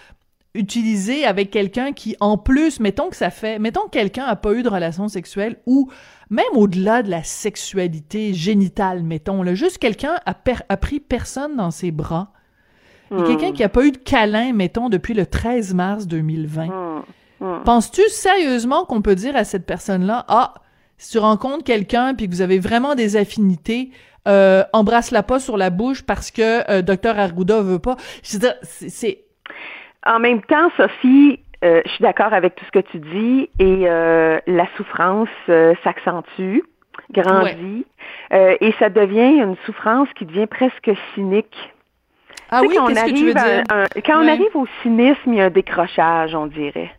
utiliser 0.54 1.26
avec 1.26 1.50
quelqu'un 1.50 1.94
qui 1.94 2.16
en 2.20 2.38
plus 2.38 2.80
mettons 2.80 3.10
que 3.10 3.16
ça 3.16 3.30
fait 3.30 3.58
mettons 3.58 3.84
que 3.84 3.92
quelqu'un 3.92 4.26
a 4.26 4.36
pas 4.36 4.54
eu 4.54 4.64
de 4.64 4.70
relation 4.70 5.08
sexuelle 5.08 5.58
ou 5.66 5.90
même 6.30 6.46
au-delà 6.54 7.04
de 7.04 7.10
la 7.10 7.24
sexualité 7.24 8.34
génitale 8.34 9.02
mettons 9.02 9.44
là 9.44 9.56
juste 9.56 9.78
quelqu'un 9.78 10.16
a, 10.26 10.36
a 10.68 10.78
pris 10.78 11.00
personne 11.00 11.56
dans 11.56 11.72
ses 11.72 11.92
bras 11.92 12.34
et 13.12 13.24
quelqu'un 13.24 13.50
hmm. 13.50 13.54
qui 13.54 13.64
a 13.64 13.70
pas 13.70 13.86
eu 13.86 13.92
de 13.92 13.98
câlin, 13.98 14.54
mettons, 14.54 14.88
depuis 14.88 15.14
le 15.14 15.26
13 15.26 15.74
mars 15.74 16.08
2020. 16.08 16.68
Hmm. 16.68 17.02
hmm. 17.42 17.64
Penses-tu 17.66 18.02
sérieusement 18.10 18.86
qu'on 18.86 19.02
peut 19.02 19.16
dire 19.16 19.36
à 19.36 19.44
cette 19.44 19.66
personne-là, 19.66 20.26
ah, 20.30 20.54
si 20.98 21.12
tu 21.12 21.18
rencontres 21.18 21.64
quelqu'un 21.64 22.16
puis 22.16 22.28
que 22.28 22.32
vous 22.34 22.42
avez 22.42 22.60
vraiment 22.60 22.96
des 22.96 23.18
affinités, 23.18 23.92
euh, 24.28 24.64
embrasse-la 24.72 25.24
pas 25.24 25.40
sur 25.40 25.58
la 25.58 25.70
bouche 25.70 26.04
parce 26.04 26.32
que 26.32 26.70
euh, 26.72 26.82
docteur 26.82 27.20
Arruda 27.20 27.62
veut 27.62 27.80
pas. 27.80 27.98
Je 28.24 28.34
veux 28.34 28.40
dire, 28.40 28.56
c'est... 28.64 29.26
En 30.06 30.20
même 30.20 30.42
temps, 30.42 30.70
Sophie, 30.78 31.40
euh, 31.64 31.82
je 31.86 31.92
suis 31.92 32.02
d'accord 32.02 32.34
avec 32.34 32.56
tout 32.56 32.66
ce 32.66 32.72
que 32.72 32.80
tu 32.80 33.00
dis 33.00 33.50
et 33.60 33.88
euh, 33.88 34.40
la 34.48 34.66
souffrance 34.78 35.30
euh, 35.50 35.74
s'accentue, 35.84 36.62
grandit 37.12 37.86
et 38.32 38.74
ça 38.80 38.90
devient 38.90 39.42
une 39.42 39.56
souffrance 39.66 40.08
qui 40.16 40.26
devient 40.26 40.48
presque 40.48 40.92
cynique. 41.14 41.74
Ah 42.50 42.62
oui, 42.62 42.76
que 42.76 43.14
tu 43.14 43.26
veux 43.26 43.34
dire? 43.34 43.64
quand 44.06 44.24
on 44.24 44.28
arrive 44.28 44.56
au 44.56 44.66
cynisme, 44.82 45.34
il 45.34 45.36
y 45.36 45.42
a 45.42 45.46
un 45.46 45.50
décrochage, 45.50 46.36
on 46.36 46.48
dirait. 46.48 46.92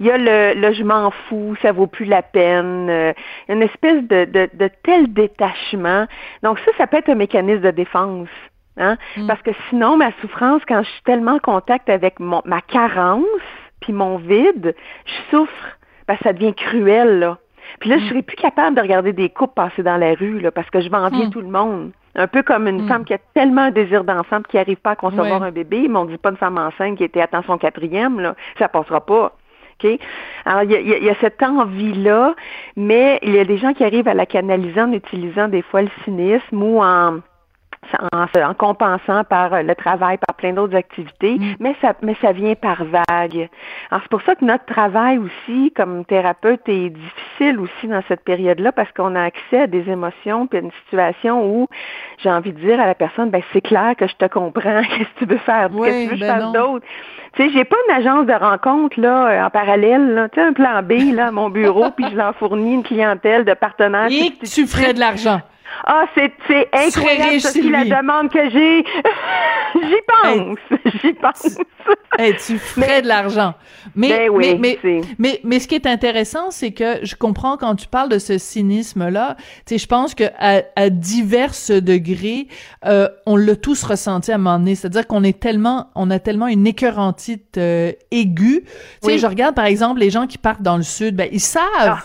Il 0.00 0.06
y 0.06 0.10
a 0.10 0.18
le, 0.18 0.60
le 0.60 0.72
je 0.72 0.82
m'en 0.82 1.10
fous, 1.10 1.56
ça 1.62 1.72
vaut 1.72 1.86
plus 1.86 2.06
la 2.06 2.22
peine, 2.22 2.88
euh, 2.90 3.12
une 3.48 3.62
espèce 3.62 4.02
de, 4.02 4.24
de, 4.24 4.50
de, 4.52 4.70
tel 4.82 5.12
détachement. 5.12 6.06
Donc 6.42 6.58
ça, 6.60 6.72
ça 6.76 6.86
peut 6.86 6.96
être 6.96 7.10
un 7.10 7.14
mécanisme 7.14 7.60
de 7.60 7.70
défense. 7.70 8.28
Hein? 8.76 8.96
Mm. 9.16 9.26
Parce 9.26 9.42
que 9.42 9.50
sinon, 9.68 9.96
ma 9.96 10.12
souffrance, 10.20 10.62
quand 10.66 10.82
je 10.82 10.88
suis 10.88 11.02
tellement 11.02 11.34
en 11.34 11.38
contact 11.38 11.88
avec 11.88 12.20
mon, 12.20 12.42
ma 12.44 12.60
carence, 12.60 13.24
puis 13.80 13.92
mon 13.92 14.16
vide, 14.16 14.74
je 15.04 15.36
souffre. 15.36 15.78
Parce 16.06 16.18
que 16.18 16.24
ça 16.24 16.32
devient 16.32 16.54
cruel, 16.54 17.20
là. 17.20 17.38
Puis 17.80 17.88
là, 17.88 17.98
je 17.98 18.04
mm. 18.04 18.08
serais 18.08 18.22
plus 18.22 18.36
capable 18.36 18.76
de 18.76 18.82
regarder 18.82 19.12
des 19.12 19.28
couples 19.28 19.54
passer 19.54 19.82
dans 19.82 19.96
la 19.96 20.14
rue, 20.14 20.40
là, 20.40 20.50
parce 20.50 20.68
que 20.70 20.80
je 20.80 20.88
vais 20.88 20.96
envier 20.96 21.26
mm. 21.26 21.30
tout 21.30 21.40
le 21.40 21.48
monde. 21.48 21.92
Un 22.14 22.26
peu 22.26 22.42
comme 22.42 22.68
une 22.68 22.84
mm. 22.84 22.88
femme 22.88 23.04
qui 23.04 23.14
a 23.14 23.18
tellement 23.34 23.62
un 23.62 23.70
désir 23.70 24.04
d'enfant 24.04 24.42
qui 24.42 24.56
n'arrive 24.56 24.76
pas 24.76 24.90
à 24.90 24.96
concevoir 24.96 25.42
un 25.42 25.50
bébé, 25.50 25.86
mais 25.88 25.98
on 25.98 26.04
dit 26.04 26.18
pas 26.18 26.30
une 26.30 26.36
femme 26.36 26.58
enceinte 26.58 26.98
qui 26.98 27.04
était 27.04 27.20
à 27.20 27.42
son 27.46 27.58
quatrième, 27.58 28.20
là, 28.20 28.34
ça 28.58 28.68
passera 28.68 29.04
pas. 29.04 29.32
Alors, 30.44 30.62
il 30.62 31.04
y 31.04 31.10
a, 31.10 31.14
cette 31.20 31.42
envie-là, 31.42 32.34
mais 32.76 33.18
il 33.22 33.34
y 33.34 33.38
a 33.38 33.44
des 33.44 33.58
gens 33.58 33.74
qui 33.74 33.84
arrivent 33.84 34.08
à 34.08 34.14
la 34.14 34.26
canaliser 34.26 34.80
en 34.80 34.92
utilisant 34.92 35.48
des 35.48 35.62
fois 35.62 35.82
le 35.82 35.90
cynisme 36.04 36.62
ou 36.62 36.82
en 36.82 37.20
en, 38.12 38.54
compensant 38.54 39.24
par 39.24 39.54
euh, 39.54 39.62
le 39.62 39.74
travail, 39.74 40.18
par 40.18 40.36
plein 40.36 40.52
d'autres 40.52 40.76
activités, 40.76 41.38
mm. 41.38 41.54
mais 41.60 41.74
ça 41.80 41.94
mais 42.02 42.16
ça 42.20 42.32
vient 42.32 42.54
par 42.54 42.84
vague. 42.84 43.48
Alors 43.90 44.02
c'est 44.02 44.10
pour 44.10 44.22
ça 44.22 44.34
que 44.34 44.44
notre 44.44 44.64
travail 44.64 45.18
aussi 45.18 45.72
comme 45.72 46.04
thérapeute 46.04 46.68
est 46.68 46.90
difficile 46.90 47.60
aussi 47.60 47.88
dans 47.88 48.02
cette 48.08 48.22
période-là 48.24 48.72
parce 48.72 48.90
qu'on 48.92 49.14
a 49.14 49.22
accès 49.22 49.62
à 49.62 49.66
des 49.66 49.88
émotions 49.90 50.46
puis 50.46 50.58
à 50.58 50.62
une 50.62 50.72
situation 50.84 51.46
où 51.46 51.68
j'ai 52.18 52.30
envie 52.30 52.52
de 52.52 52.60
dire 52.60 52.80
à 52.80 52.86
la 52.86 52.94
personne 52.94 53.30
ben 53.30 53.42
c'est 53.52 53.60
clair 53.60 53.94
que 53.96 54.06
je 54.06 54.16
te 54.16 54.26
comprends, 54.26 54.82
qu'est-ce 54.96 55.20
que 55.20 55.24
tu 55.24 55.26
veux 55.26 55.38
faire, 55.38 55.68
qu'est-ce 55.70 56.08
que 56.08 56.14
tu 56.14 56.20
veux 56.20 56.26
ben 56.26 56.52
d'autre. 56.52 56.86
Tu 57.34 57.42
sais, 57.42 57.50
j'ai 57.50 57.64
pas 57.64 57.76
une 57.88 57.94
agence 57.94 58.26
de 58.26 58.34
rencontre 58.34 59.00
là 59.00 59.46
en 59.46 59.50
parallèle, 59.50 60.14
là, 60.14 60.28
tu 60.28 60.38
sais 60.38 60.46
un 60.46 60.52
plan 60.52 60.82
B 60.82 61.14
là 61.14 61.28
à 61.28 61.30
mon 61.30 61.48
bureau 61.48 61.90
puis 61.96 62.06
je 62.10 62.16
leur 62.16 62.34
fournis 62.36 62.74
une 62.74 62.82
clientèle 62.82 63.44
de 63.44 63.54
partenaires. 63.54 64.08
Et 64.10 64.32
tu 64.44 64.66
ferais 64.66 64.92
de 64.92 65.00
l'argent. 65.00 65.40
Ah, 65.84 66.04
c'est 66.14 66.32
incroyable, 66.72 67.40
c'est 67.40 67.62
la 67.62 67.84
demande 67.84 68.30
que 68.30 68.50
j'ai. 68.50 68.84
J'y 69.74 69.96
pense. 70.06 70.58
J'y 71.02 71.12
pense. 71.14 71.58
hey, 72.18 72.36
tu 72.36 72.58
ferais 72.58 73.02
de 73.02 73.08
l'argent. 73.08 73.54
Mais, 73.94 74.08
ben 74.08 74.30
oui, 74.30 74.56
mais, 74.58 74.78
mais, 75.18 75.40
mais, 75.42 75.58
ce 75.58 75.66
qui 75.66 75.74
est 75.74 75.86
intéressant, 75.86 76.50
c'est 76.50 76.72
que 76.72 77.04
je 77.04 77.16
comprends 77.16 77.56
quand 77.56 77.74
tu 77.74 77.88
parles 77.88 78.08
de 78.08 78.18
ce 78.18 78.38
cynisme-là, 78.38 79.36
tu 79.38 79.44
sais, 79.66 79.78
je 79.78 79.86
pense 79.86 80.14
que 80.14 80.24
à, 80.38 80.62
à 80.76 80.90
divers 80.90 81.52
degrés, 81.68 82.48
euh, 82.84 83.08
on 83.26 83.36
l'a 83.36 83.56
tous 83.56 83.82
ressenti 83.82 84.30
à 84.30 84.36
un 84.36 84.38
moment 84.38 84.58
donné. 84.58 84.74
C'est-à-dire 84.74 85.06
qu'on 85.06 85.24
est 85.24 85.38
tellement, 85.38 85.90
on 85.94 86.10
a 86.10 86.18
tellement 86.18 86.46
une 86.46 86.66
écœurantite 86.66 87.58
euh, 87.58 87.92
aiguë. 88.10 88.64
Tu 89.02 89.08
sais, 89.08 89.18
je 89.18 89.26
regarde, 89.26 89.54
par 89.54 89.66
exemple, 89.66 90.00
les 90.00 90.10
gens 90.10 90.26
qui 90.26 90.38
partent 90.38 90.62
dans 90.62 90.76
le 90.76 90.82
sud, 90.82 91.16
ben, 91.16 91.28
ils 91.32 91.40
savent. 91.40 91.62
Ah. 91.78 92.02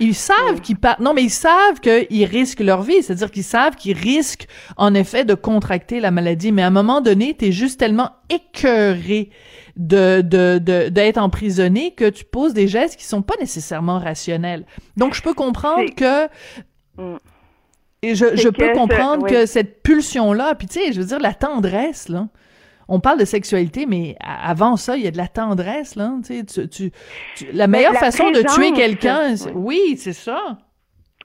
Ils 0.00 0.14
savent 0.14 0.60
qu'ils 0.62 0.76
partent. 0.76 1.00
Non, 1.00 1.14
mais 1.14 1.22
ils 1.22 1.30
savent 1.30 1.80
qu'ils 1.80 2.24
risquent 2.24 2.60
leur 2.60 2.82
vie. 2.82 3.02
C'est-à-dire 3.02 3.30
qu'ils 3.30 3.44
savent 3.44 3.76
qu'ils 3.76 3.96
risquent, 3.96 4.46
en 4.76 4.94
effet, 4.94 5.24
de 5.24 5.34
contracter 5.34 6.00
la 6.00 6.10
maladie. 6.10 6.52
Mais 6.52 6.62
à 6.62 6.68
un 6.68 6.70
moment 6.70 7.00
donné, 7.00 7.34
t'es 7.34 7.52
juste 7.52 7.80
tellement 7.80 8.10
écœuré 8.30 9.30
de, 9.76 10.22
de, 10.22 10.58
de, 10.58 10.88
d'être 10.88 11.18
emprisonné 11.18 11.92
que 11.92 12.08
tu 12.08 12.24
poses 12.24 12.52
des 12.52 12.68
gestes 12.68 12.96
qui 12.96 13.04
sont 13.04 13.22
pas 13.22 13.34
nécessairement 13.40 13.98
rationnels. 13.98 14.64
Donc, 14.96 15.14
je 15.14 15.22
peux 15.22 15.34
comprendre 15.34 15.94
que, 15.94 16.26
mm. 16.96 17.16
et 18.02 18.14
je, 18.14 18.36
je 18.36 18.48
peux 18.48 18.72
comprendre 18.72 19.26
que 19.26 19.46
cette 19.46 19.82
pulsion-là, 19.82 20.54
puis 20.54 20.66
tu 20.66 20.80
sais, 20.80 20.92
je 20.92 21.00
veux 21.00 21.06
dire, 21.06 21.20
la 21.20 21.34
tendresse, 21.34 22.08
là, 22.08 22.28
on 22.88 23.00
parle 23.00 23.18
de 23.18 23.24
sexualité, 23.24 23.84
mais 23.86 24.16
avant 24.20 24.76
ça, 24.76 24.96
il 24.96 25.04
y 25.04 25.06
a 25.06 25.10
de 25.10 25.16
la 25.18 25.28
tendresse, 25.28 25.94
là. 25.96 26.12
Tu, 26.26 26.44
tu, 26.68 26.90
la 27.52 27.66
meilleure 27.66 27.94
façon 27.94 28.30
de 28.30 28.40
tuer 28.54 28.72
quelqu'un, 28.72 29.34
oui, 29.54 29.96
c'est 29.98 30.12
ça. 30.14 30.58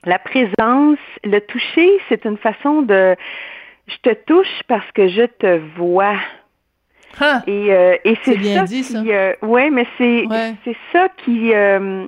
La 0.04 0.18
présence, 0.18 0.98
le 1.24 1.38
toucher, 1.40 1.90
c'est 2.08 2.26
une 2.26 2.36
façon 2.36 2.82
de 2.82 3.16
je 3.86 3.96
te 4.02 4.14
touche 4.26 4.60
parce 4.68 4.90
que 4.92 5.08
je 5.08 5.24
te 5.24 5.58
vois. 5.78 6.16
Ah, 7.20 7.42
et, 7.46 7.72
euh, 7.72 7.96
et 8.04 8.16
c'est 8.24 8.36
bien 8.36 8.60
ça 8.60 8.64
dit, 8.64 8.82
qui, 8.82 8.84
ça. 8.84 8.98
euh, 8.98 9.34
ouais, 9.42 9.70
mais 9.70 9.86
c'est 9.96 10.26
Ouais. 10.26 10.54
c'est 10.64 10.76
ça 10.92 11.08
qui 11.24 11.54
euh, 11.54 12.06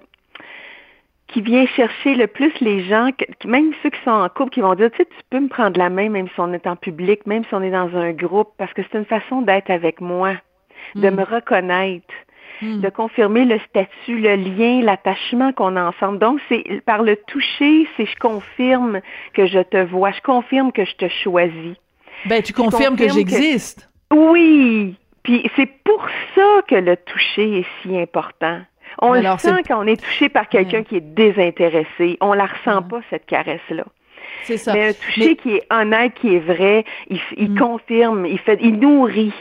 qui 1.29 1.41
vient 1.43 1.67
chercher 1.67 2.15
le 2.15 2.27
plus 2.29 2.53
les 2.61 2.85
gens, 2.85 3.09
même 3.45 3.73
ceux 3.83 3.91
qui 3.91 4.01
sont 4.05 4.11
en 4.11 4.29
couple, 4.29 4.51
qui 4.51 4.61
vont 4.61 4.75
dire, 4.75 4.91
tu 4.93 4.99
sais, 4.99 5.05
tu 5.07 5.17
peux 5.31 5.41
me 5.41 5.49
prendre 5.49 5.79
la 5.79 5.91
main 5.91 6.09
même 6.09 6.29
si 6.29 6.39
on 6.41 6.53
est 6.53 6.67
en 6.67 6.77
public, 6.77 7.27
même 7.27 7.43
si 7.45 7.55
on 7.55 7.63
est 7.63 7.71
dans 7.71 7.95
un 7.97 8.13
groupe, 8.13 8.51
parce 8.59 8.73
que 8.73 8.83
c'est 8.91 8.99
une 8.99 9.05
façon 9.05 9.43
d'être 9.43 9.71
avec 9.71 10.01
moi, 10.01 10.35
de 10.95 11.11
Mm. 11.11 11.15
me 11.17 11.23
reconnaître, 11.25 12.15
Mm. 12.63 12.81
de 12.81 12.89
confirmer 12.91 13.45
le 13.45 13.59
statut, 13.69 14.19
le 14.21 14.37
lien, 14.37 14.81
l'attachement 14.83 15.53
qu'on 15.53 15.77
a 15.77 15.85
ensemble. 15.85 16.19
Donc, 16.19 16.41
c'est 16.49 16.63
par 16.87 17.03
le 17.03 17.17
toucher, 17.17 17.89
c'est 17.97 18.07
je 18.07 18.17
confirme 18.17 19.01
que 19.35 19.47
je 19.47 19.59
te 19.59 19.79
vois, 19.85 20.13
je 20.13 20.21
confirme 20.23 20.71
que 20.73 20.85
je 20.85 20.95
te 20.95 21.09
choisis. 21.09 21.75
Ben, 22.27 22.43
tu 22.43 22.53
confirmes 22.53 22.97
que 22.97 23.03
confirme 23.05 23.25
que- 23.25 23.31
j'existe. 23.31 23.89
Oui, 24.15 24.95
puis 25.25 25.51
c'est 25.57 25.71
pour 25.85 26.07
ça 26.35 26.63
que 26.69 26.77
le 26.77 26.97
toucher 26.97 27.59
est 27.61 27.67
si 27.83 27.99
important. 27.99 28.61
On 29.01 29.13
Mais 29.13 29.21
le 29.21 29.27
alors, 29.27 29.41
sent 29.41 29.63
quand 29.69 29.83
on 29.83 29.87
est 29.87 30.01
touché 30.03 30.29
par 30.29 30.49
quelqu'un 30.49 30.79
Ouais. 30.79 30.85
qui 30.85 30.97
est 30.97 31.01
désintéressé. 31.15 32.17
On 32.21 32.33
la 32.33 32.47
ressent 32.47 32.83
Ouais. 32.83 32.89
pas, 32.89 33.01
cette 33.11 33.27
caresse-là. 33.27 33.85
C'est 34.45 34.57
ça. 34.59 34.73
Mais 34.73 34.89
un 34.89 34.93
toucher 34.93 35.29
Mais- 35.31 35.37
qui 35.37 35.51
est 35.57 35.67
honnête, 35.73 36.15
qui 36.15 36.35
est 36.35 36.41
vrai, 36.41 36.85
il, 37.11 37.21
il 37.37 37.53
Mm. 37.53 37.59
confirme, 37.59 38.27
il 38.27 38.39
fait, 38.39 38.59
il 38.63 38.79
nourrit. 38.79 39.33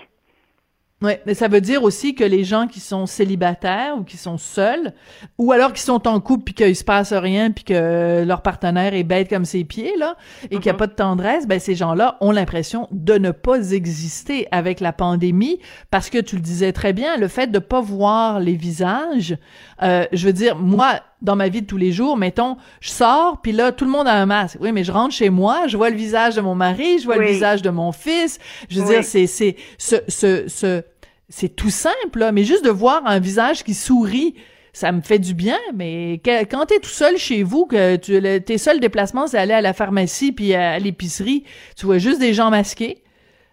Ouais, 1.01 1.21
mais 1.25 1.33
ça 1.33 1.49
veut 1.49 1.59
dire 1.59 1.83
aussi 1.83 2.15
que 2.15 2.23
les 2.23 2.45
gens 2.45 2.67
qui 2.67 2.79
sont 2.79 3.05
célibataires 3.05 3.97
ou 3.99 4.03
qui 4.03 4.15
sont 4.15 4.37
seuls, 4.37 4.93
ou 5.37 5.51
alors 5.51 5.73
qui 5.73 5.81
sont 5.81 6.07
en 6.07 6.21
couple 6.21 6.45
puis 6.45 6.53
qu'il 6.53 6.75
se 6.75 6.85
passe 6.85 7.11
rien 7.11 7.51
puis 7.51 7.65
que 7.65 8.23
leur 8.25 8.41
partenaire 8.41 8.93
est 8.93 9.03
bête 9.03 9.29
comme 9.29 9.43
ses 9.43 9.65
pieds 9.65 9.91
là 9.97 10.15
et 10.45 10.55
qu'il 10.55 10.61
n'y 10.61 10.69
a 10.69 10.73
Mhm. 10.73 10.79
pas 10.79 10.87
de 10.87 10.93
tendresse, 10.93 11.47
ben 11.47 11.59
ces 11.59 11.75
gens-là 11.75 12.17
ont 12.21 12.31
l'impression 12.31 12.87
de 12.91 13.15
ne 13.17 13.31
pas 13.31 13.71
exister 13.71 14.47
avec 14.51 14.79
la 14.79 14.93
pandémie 14.93 15.59
parce 15.91 16.09
que 16.09 16.17
tu 16.17 16.37
le 16.37 16.41
disais 16.41 16.71
très 16.71 16.93
bien, 16.93 17.17
le 17.17 17.27
fait 17.27 17.47
de 17.47 17.59
pas 17.59 17.81
voir 17.81 18.39
les 18.39 18.55
visages, 18.55 19.37
euh, 19.83 20.05
je 20.13 20.25
veux 20.25 20.33
dire 20.33 20.55
moi 20.55 21.01
dans 21.25 21.35
ma 21.35 21.49
vie 21.49 21.61
de 21.61 21.67
tous 21.67 21.77
les 21.77 21.91
jours, 21.91 22.15
mettons, 22.15 22.55
je 22.79 22.89
sors 22.89 23.41
puis 23.41 23.51
là 23.51 23.71
tout 23.73 23.83
le 23.85 23.91
monde 23.91 24.07
a 24.07 24.13
un 24.13 24.25
masque. 24.25 24.57
Oui, 24.61 24.71
mais 24.71 24.83
je 24.85 24.91
rentre 24.93 25.13
chez 25.13 25.29
moi, 25.29 25.67
je 25.67 25.75
vois 25.75 25.89
le 25.89 25.97
visage 25.97 26.35
de 26.35 26.41
mon 26.41 26.55
mari, 26.55 26.99
je 26.99 27.05
vois 27.05 27.17
le 27.17 27.25
visage 27.25 27.61
de 27.61 27.69
mon 27.69 27.91
fils. 27.91 28.39
Je 28.69 28.79
veux 28.79 28.85
Oui. 28.87 28.93
dire, 28.95 29.03
c'est 29.03 29.27
c'est 29.27 29.55
ce 29.77 29.95
ce 30.07 30.47
ce 30.47 30.83
c'est 31.27 31.49
tout 31.55 31.69
simple, 31.71 32.19
là, 32.19 32.31
mais 32.31 32.43
juste 32.43 32.63
de 32.63 32.69
voir 32.69 33.01
un 33.05 33.19
visage 33.19 33.63
qui 33.63 33.73
sourit, 33.73 34.35
ça 34.73 34.91
me 34.91 35.01
fait 35.01 35.17
du 35.19 35.33
bien. 35.33 35.57
Mais 35.73 36.21
quand 36.23 36.65
t'es 36.67 36.77
tout 36.79 36.89
seul 36.89 37.17
chez 37.17 37.41
vous, 37.41 37.65
que 37.65 37.95
tu, 37.95 38.19
le- 38.19 38.37
tes 38.39 38.57
seuls 38.59 38.79
déplacements, 38.79 39.25
c'est 39.25 39.39
aller 39.39 39.53
à 39.53 39.61
la 39.61 39.73
pharmacie 39.73 40.31
puis 40.31 40.53
à, 40.53 40.73
à 40.73 40.79
l'épicerie, 40.79 41.43
tu 41.75 41.87
vois 41.87 41.97
juste 41.97 42.19
des 42.19 42.33
gens 42.35 42.51
masqués. 42.51 43.01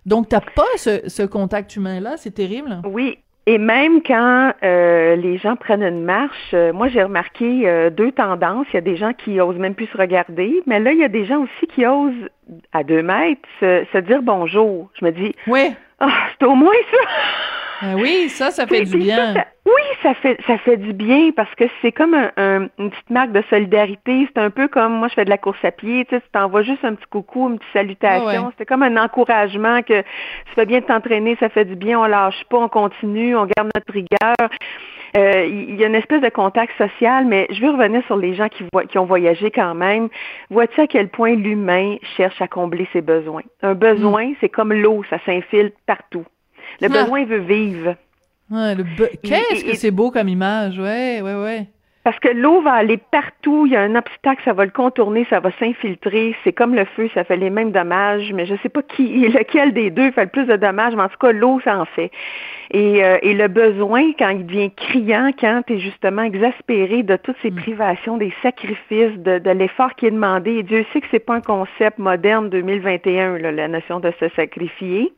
Donc, 0.04 0.28
t'as 0.28 0.40
pas 0.40 0.66
ce, 0.76 1.00
ce 1.06 1.22
contact 1.22 1.74
humain-là, 1.76 2.16
c'est 2.18 2.32
terrible. 2.32 2.82
Oui. 2.84 3.16
Et 3.46 3.58
même 3.58 4.02
quand 4.02 4.52
euh, 4.62 5.16
les 5.16 5.36
gens 5.38 5.56
prennent 5.56 5.82
une 5.82 6.04
marche, 6.04 6.54
euh, 6.54 6.72
moi 6.72 6.86
j'ai 6.86 7.02
remarqué 7.02 7.68
euh, 7.68 7.90
deux 7.90 8.12
tendances. 8.12 8.66
Il 8.72 8.74
y 8.74 8.78
a 8.78 8.82
des 8.82 8.96
gens 8.96 9.12
qui 9.12 9.40
osent 9.40 9.58
même 9.58 9.74
plus 9.74 9.86
se 9.86 9.98
regarder, 9.98 10.62
mais 10.66 10.78
là 10.78 10.92
il 10.92 10.98
y 10.98 11.04
a 11.04 11.08
des 11.08 11.24
gens 11.24 11.42
aussi 11.42 11.66
qui 11.74 11.84
osent 11.84 12.28
à 12.72 12.82
deux 12.82 13.02
mètres 13.02 13.40
se, 13.60 13.84
se 13.92 13.98
dire 13.98 14.22
bonjour. 14.22 14.90
Je 15.00 15.04
me 15.04 15.10
dis, 15.12 15.34
Oui, 15.46 15.72
ah, 16.00 16.08
c'est 16.38 16.46
au 16.46 16.54
moins 16.54 16.72
ça. 16.90 16.98
Ben 17.82 17.94
oui, 17.96 18.28
ça, 18.28 18.52
ça 18.52 18.64
fait 18.66 18.82
du 18.82 18.90
ça, 18.92 18.96
bien. 18.96 19.34
ça- 19.34 19.46
oui, 19.66 19.82
ça 20.04 20.14
fait 20.14 20.38
ça 20.46 20.56
fait 20.58 20.76
du 20.76 20.92
bien 20.92 21.30
parce 21.34 21.52
que 21.56 21.64
c'est 21.80 21.90
comme 21.90 22.14
un, 22.14 22.30
un- 22.36 22.68
une 22.78 22.90
petite 22.90 23.10
marque 23.10 23.32
de 23.32 23.42
solidarité. 23.50 24.28
C'est 24.32 24.40
un 24.40 24.50
peu 24.50 24.68
comme 24.68 24.92
moi 24.94 25.08
je 25.08 25.14
fais 25.14 25.24
de 25.24 25.30
la 25.30 25.38
course 25.38 25.58
à 25.64 25.72
pied, 25.72 26.04
tu 26.04 26.14
sais, 26.14 26.20
tu 26.20 26.28
t'envoies 26.32 26.62
juste 26.62 26.84
un 26.84 26.94
petit 26.94 27.06
coucou, 27.10 27.48
une 27.50 27.58
petite 27.58 27.72
salutation. 27.72 28.26
Ouais, 28.26 28.38
ouais. 28.38 28.52
C'est 28.58 28.66
comme 28.66 28.82
un 28.84 28.96
encouragement 29.02 29.82
que 29.82 30.00
tu 30.02 30.52
fais 30.54 30.66
bien 30.66 30.78
de 30.80 30.84
t'entraîner, 30.84 31.36
ça 31.40 31.48
fait 31.48 31.64
du 31.64 31.74
bien, 31.74 31.98
on 31.98 32.04
lâche 32.04 32.44
pas, 32.50 32.58
on 32.58 32.68
continue, 32.68 33.34
on 33.36 33.46
garde 33.56 33.70
notre 33.74 33.92
rigueur. 33.92 34.36
Euh, 35.16 35.44
Il 35.46 35.74
y 35.76 35.84
a 35.84 35.88
une 35.88 35.94
espèce 35.94 36.22
de 36.22 36.28
contact 36.30 36.72
social, 36.78 37.26
mais 37.26 37.46
je 37.50 37.60
veux 37.60 37.70
revenir 37.70 38.02
sur 38.06 38.16
les 38.16 38.34
gens 38.34 38.48
qui, 38.48 38.64
voient, 38.72 38.84
qui 38.86 38.98
ont 38.98 39.04
voyagé 39.04 39.50
quand 39.50 39.74
même. 39.74 40.08
Vois-tu 40.50 40.80
à 40.80 40.86
quel 40.86 41.08
point 41.08 41.34
l'humain 41.34 41.96
cherche 42.16 42.40
à 42.40 42.48
combler 42.48 42.88
ses 42.92 43.02
besoins? 43.02 43.42
Un 43.62 43.74
besoin, 43.74 44.32
c'est 44.40 44.48
comme 44.48 44.72
l'eau, 44.72 45.02
ça 45.10 45.18
s'infiltre 45.26 45.76
partout. 45.86 46.24
Le 46.80 46.88
Ah. 46.90 47.02
besoin 47.02 47.24
veut 47.26 47.38
vivre. 47.40 47.94
Qu'est-ce 49.22 49.64
que 49.64 49.76
c'est 49.76 49.90
beau 49.90 50.10
comme 50.10 50.28
image, 50.28 50.78
ouais, 50.78 51.20
ouais, 51.22 51.34
ouais. 51.34 51.66
Parce 52.04 52.18
que 52.18 52.28
l'eau 52.28 52.60
va 52.62 52.72
aller 52.72 52.96
partout, 52.96 53.66
il 53.66 53.72
y 53.72 53.76
a 53.76 53.80
un 53.80 53.94
obstacle, 53.94 54.42
ça 54.44 54.52
va 54.52 54.64
le 54.64 54.72
contourner, 54.72 55.24
ça 55.30 55.38
va 55.38 55.50
s'infiltrer. 55.52 56.34
C'est 56.42 56.52
comme 56.52 56.74
le 56.74 56.84
feu, 56.84 57.08
ça 57.14 57.22
fait 57.22 57.36
les 57.36 57.50
mêmes 57.50 57.70
dommages, 57.70 58.32
mais 58.32 58.44
je 58.44 58.54
sais 58.62 58.68
pas 58.68 58.82
qui, 58.82 59.28
lequel 59.28 59.72
des 59.72 59.90
deux 59.90 60.10
fait 60.10 60.24
le 60.24 60.30
plus 60.30 60.46
de 60.46 60.56
dommages, 60.56 60.94
mais 60.96 61.02
en 61.02 61.08
tout 61.08 61.18
cas, 61.18 61.30
l'eau, 61.32 61.60
ça 61.64 61.78
en 61.78 61.84
fait. 61.84 62.10
Et, 62.72 63.04
euh, 63.04 63.18
et 63.22 63.34
le 63.34 63.46
besoin, 63.46 64.12
quand 64.18 64.30
il 64.30 64.46
devient 64.46 64.72
criant, 64.74 65.30
quand 65.38 65.62
tu 65.66 65.74
es 65.74 65.78
justement 65.78 66.22
exaspéré 66.22 67.04
de 67.04 67.16
toutes 67.16 67.36
ces 67.40 67.50
Mm. 67.50 67.56
privations, 67.56 68.16
des 68.16 68.32
sacrifices, 68.42 69.18
de, 69.18 69.38
de 69.38 69.50
l'effort 69.50 69.94
qui 69.94 70.06
est 70.06 70.10
demandé, 70.10 70.56
et 70.56 70.62
Dieu 70.62 70.84
sait 70.92 71.00
que 71.00 71.06
c'est 71.10 71.24
pas 71.24 71.34
un 71.34 71.40
concept 71.40 71.98
moderne 71.98 72.48
2021, 72.50 73.38
là, 73.38 73.52
la 73.52 73.68
notion 73.68 74.00
de 74.00 74.12
se 74.18 74.28
sacrifier. 74.30 75.12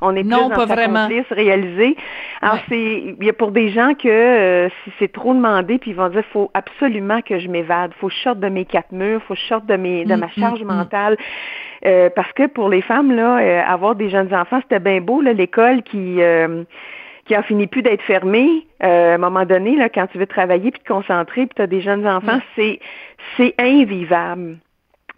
On 0.00 0.14
est 0.16 0.22
Non, 0.22 0.48
plus 0.48 0.56
pas 0.56 0.66
dans 0.66 0.74
vraiment. 0.74 1.08
réaliser. 1.30 1.96
Alors 2.42 2.54
Ouais. 2.56 2.60
c'est 2.68 3.14
il 3.20 3.24
y 3.24 3.28
a 3.28 3.32
pour 3.32 3.50
des 3.52 3.70
gens 3.70 3.94
que 3.94 4.08
euh, 4.08 4.68
si 4.84 4.92
c'est 4.98 5.12
trop 5.12 5.32
demandé, 5.34 5.78
puis 5.78 5.90
ils 5.92 5.96
vont 5.96 6.08
dire 6.08 6.24
faut 6.32 6.50
absolument 6.54 7.20
que 7.22 7.38
je 7.38 7.48
m'évade, 7.48 7.92
faut 8.00 8.08
que 8.08 8.14
je 8.14 8.20
sorte 8.20 8.40
de 8.40 8.48
mes 8.48 8.64
quatre 8.64 8.92
murs, 8.92 9.22
faut 9.26 9.34
que 9.34 9.40
je 9.40 9.46
sorte 9.46 9.66
de 9.66 9.76
mes 9.76 10.04
de 10.04 10.14
Mm, 10.14 10.20
ma 10.20 10.26
mm, 10.26 10.40
charge 10.40 10.62
mm. 10.62 10.66
mentale. 10.66 11.16
Euh, 11.86 12.08
parce 12.14 12.32
que 12.32 12.46
pour 12.46 12.68
les 12.68 12.80
femmes 12.80 13.12
là, 13.14 13.38
euh, 13.38 13.62
avoir 13.66 13.94
des 13.94 14.08
jeunes 14.08 14.34
enfants, 14.34 14.60
c'était 14.62 14.80
bien 14.80 15.00
beau 15.00 15.20
là, 15.20 15.32
l'école 15.32 15.82
qui 15.82 16.16
euh, 16.20 16.64
qui 17.26 17.36
en 17.36 17.42
finit 17.42 17.66
plus 17.66 17.82
d'être 17.82 18.02
fermée. 18.02 18.66
Euh, 18.82 19.12
à 19.12 19.14
un 19.14 19.18
moment 19.18 19.44
donné, 19.46 19.76
là, 19.76 19.88
quand 19.88 20.06
tu 20.08 20.18
veux 20.18 20.26
travailler 20.26 20.70
puis 20.70 20.80
te 20.80 20.88
concentrer, 20.88 21.46
puis 21.46 21.54
tu 21.56 21.62
as 21.62 21.66
des 21.66 21.80
jeunes 21.80 22.06
enfants, 22.06 22.38
c'est 22.56 22.80
c'est 23.36 23.54
invivable. 23.58 24.58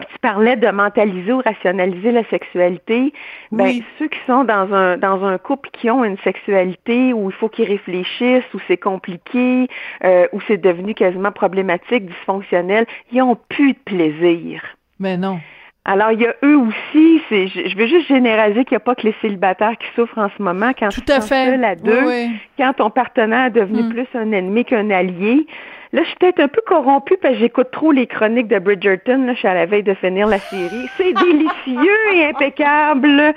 Tu 0.00 0.18
parlais 0.20 0.56
de 0.56 0.68
mentaliser 0.68 1.32
ou 1.32 1.40
rationaliser 1.40 2.12
la 2.12 2.22
sexualité. 2.24 3.14
Ben, 3.50 3.64
Oui. 3.64 3.84
ceux 3.98 4.08
qui 4.08 4.18
sont 4.26 4.44
dans 4.44 4.72
un 4.74 4.98
dans 4.98 5.24
un 5.24 5.38
couple 5.38 5.70
qui 5.72 5.90
ont 5.90 6.04
une 6.04 6.18
sexualité 6.18 7.14
où 7.14 7.30
il 7.30 7.34
faut 7.34 7.48
qu'ils 7.48 7.68
réfléchissent, 7.68 8.44
où 8.52 8.58
c'est 8.68 8.76
compliqué, 8.76 9.68
euh, 10.04 10.26
où 10.32 10.40
c'est 10.46 10.58
devenu 10.58 10.92
quasiment 10.94 11.32
problématique, 11.32 12.06
dysfonctionnel, 12.06 12.86
ils 13.10 13.22
ont 13.22 13.38
plus 13.48 13.72
de 13.72 13.78
plaisir. 13.78 14.62
Mais 15.00 15.16
non. 15.16 15.40
Alors, 15.88 16.10
il 16.10 16.20
y 16.20 16.26
a 16.26 16.34
eux 16.44 16.56
aussi, 16.56 17.22
c'est, 17.28 17.46
je, 17.46 17.68
je 17.68 17.76
veux 17.76 17.86
juste 17.86 18.08
généraliser 18.08 18.64
qu'il 18.64 18.72
n'y 18.74 18.78
a 18.78 18.80
pas 18.80 18.96
que 18.96 19.02
les 19.06 19.14
célibataires 19.22 19.76
qui 19.78 19.86
souffrent 19.94 20.18
en 20.18 20.28
ce 20.36 20.42
moment. 20.42 20.72
Quand 20.76 20.88
Tout 20.88 21.00
tu 21.00 21.12
à 21.12 21.20
fait. 21.20 21.46
seul 21.46 21.64
à 21.64 21.76
deux, 21.76 22.00
Oui, 22.00 22.26
oui. 22.28 22.30
quand 22.58 22.72
ton 22.72 22.90
partenaire 22.90 23.46
est 23.46 23.50
devenu 23.50 23.84
Mm. 23.84 23.88
plus 23.90 24.06
un 24.14 24.32
ennemi 24.32 24.64
qu'un 24.64 24.90
allié, 24.90 25.46
là, 25.92 26.02
je 26.02 26.08
suis 26.08 26.16
peut-être 26.16 26.40
un 26.40 26.48
peu 26.48 26.60
corrompue 26.66 27.16
parce 27.22 27.34
que 27.34 27.40
j'écoute 27.40 27.68
trop 27.70 27.92
les 27.92 28.08
chroniques 28.08 28.48
de 28.48 28.58
Bridgerton. 28.58 29.24
Là, 29.26 29.34
je 29.34 29.38
suis 29.38 29.46
à 29.48 29.54
la 29.54 29.66
veille 29.66 29.84
de 29.84 29.94
finir 29.94 30.26
la 30.26 30.38
série. 30.40 30.88
C'est 30.96 31.12
délicieux 31.24 32.14
et 32.14 32.26
impeccable. 32.26 33.32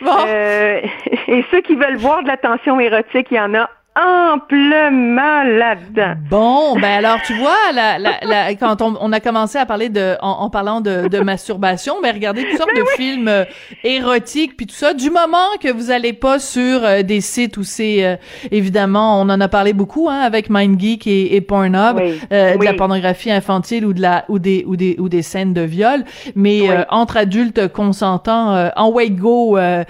Bon. 0.00 0.10
Euh, 0.28 0.80
et 1.26 1.44
ceux 1.50 1.60
qui 1.60 1.74
veulent 1.74 1.96
voir 1.96 2.22
de 2.22 2.28
la 2.28 2.36
tension 2.36 2.78
érotique, 2.78 3.26
il 3.32 3.36
y 3.36 3.40
en 3.40 3.52
a 3.54 3.68
amplement 3.96 5.42
là-dedans. 5.42 6.14
Bon, 6.30 6.74
ben 6.76 7.04
alors 7.04 7.18
tu 7.26 7.34
vois, 7.34 7.56
la, 7.74 7.98
la, 7.98 8.12
la- 8.22 8.54
quand 8.54 8.80
on, 8.82 8.96
on 9.00 9.12
a 9.12 9.20
commencé 9.20 9.58
à 9.58 9.66
parler 9.66 9.88
de, 9.88 10.16
en, 10.22 10.30
en 10.30 10.50
parlant 10.50 10.80
de, 10.80 11.08
de 11.08 11.18
masturbation, 11.20 11.94
ben 12.02 12.14
regardez 12.14 12.44
toutes 12.44 12.56
sortes 12.58 12.74
de 12.76 12.84
films 12.96 13.28
euh, 13.28 13.44
érotiques 13.84 14.56
puis 14.56 14.66
tout 14.66 14.74
ça. 14.74 14.94
Du 14.94 15.10
moment 15.10 15.38
que 15.60 15.72
vous 15.72 15.90
allez 15.90 16.12
pas 16.12 16.38
sur 16.38 16.84
euh, 16.84 17.02
des 17.02 17.20
sites 17.20 17.56
où 17.56 17.64
c'est 17.64 18.04
euh, 18.04 18.16
évidemment, 18.50 19.20
on 19.20 19.28
en 19.28 19.40
a 19.40 19.48
parlé 19.48 19.72
beaucoup 19.72 20.08
hein, 20.08 20.20
avec 20.20 20.50
MindGeek 20.50 21.06
et, 21.06 21.34
et 21.34 21.40
Pornhub, 21.40 21.96
Oui, 21.96 22.20
euh, 22.32 22.56
de 22.56 22.64
la 22.64 22.74
pornographie 22.74 23.30
infantile 23.32 23.84
ou 23.84 23.92
de 23.92 24.00
la 24.00 24.24
ou 24.28 24.38
des 24.38 24.64
ou 24.66 24.76
des 24.76 24.96
ou 24.98 25.08
des 25.08 25.22
scènes 25.22 25.52
de 25.52 25.62
viol, 25.62 26.04
mais 26.36 26.70
euh, 26.70 26.84
entre 26.90 27.16
adultes 27.16 27.68
consentants 27.72 28.54
euh, 28.54 28.68
en 28.76 28.90
way 28.90 29.10
go, 29.10 29.58
euh, 29.58 29.84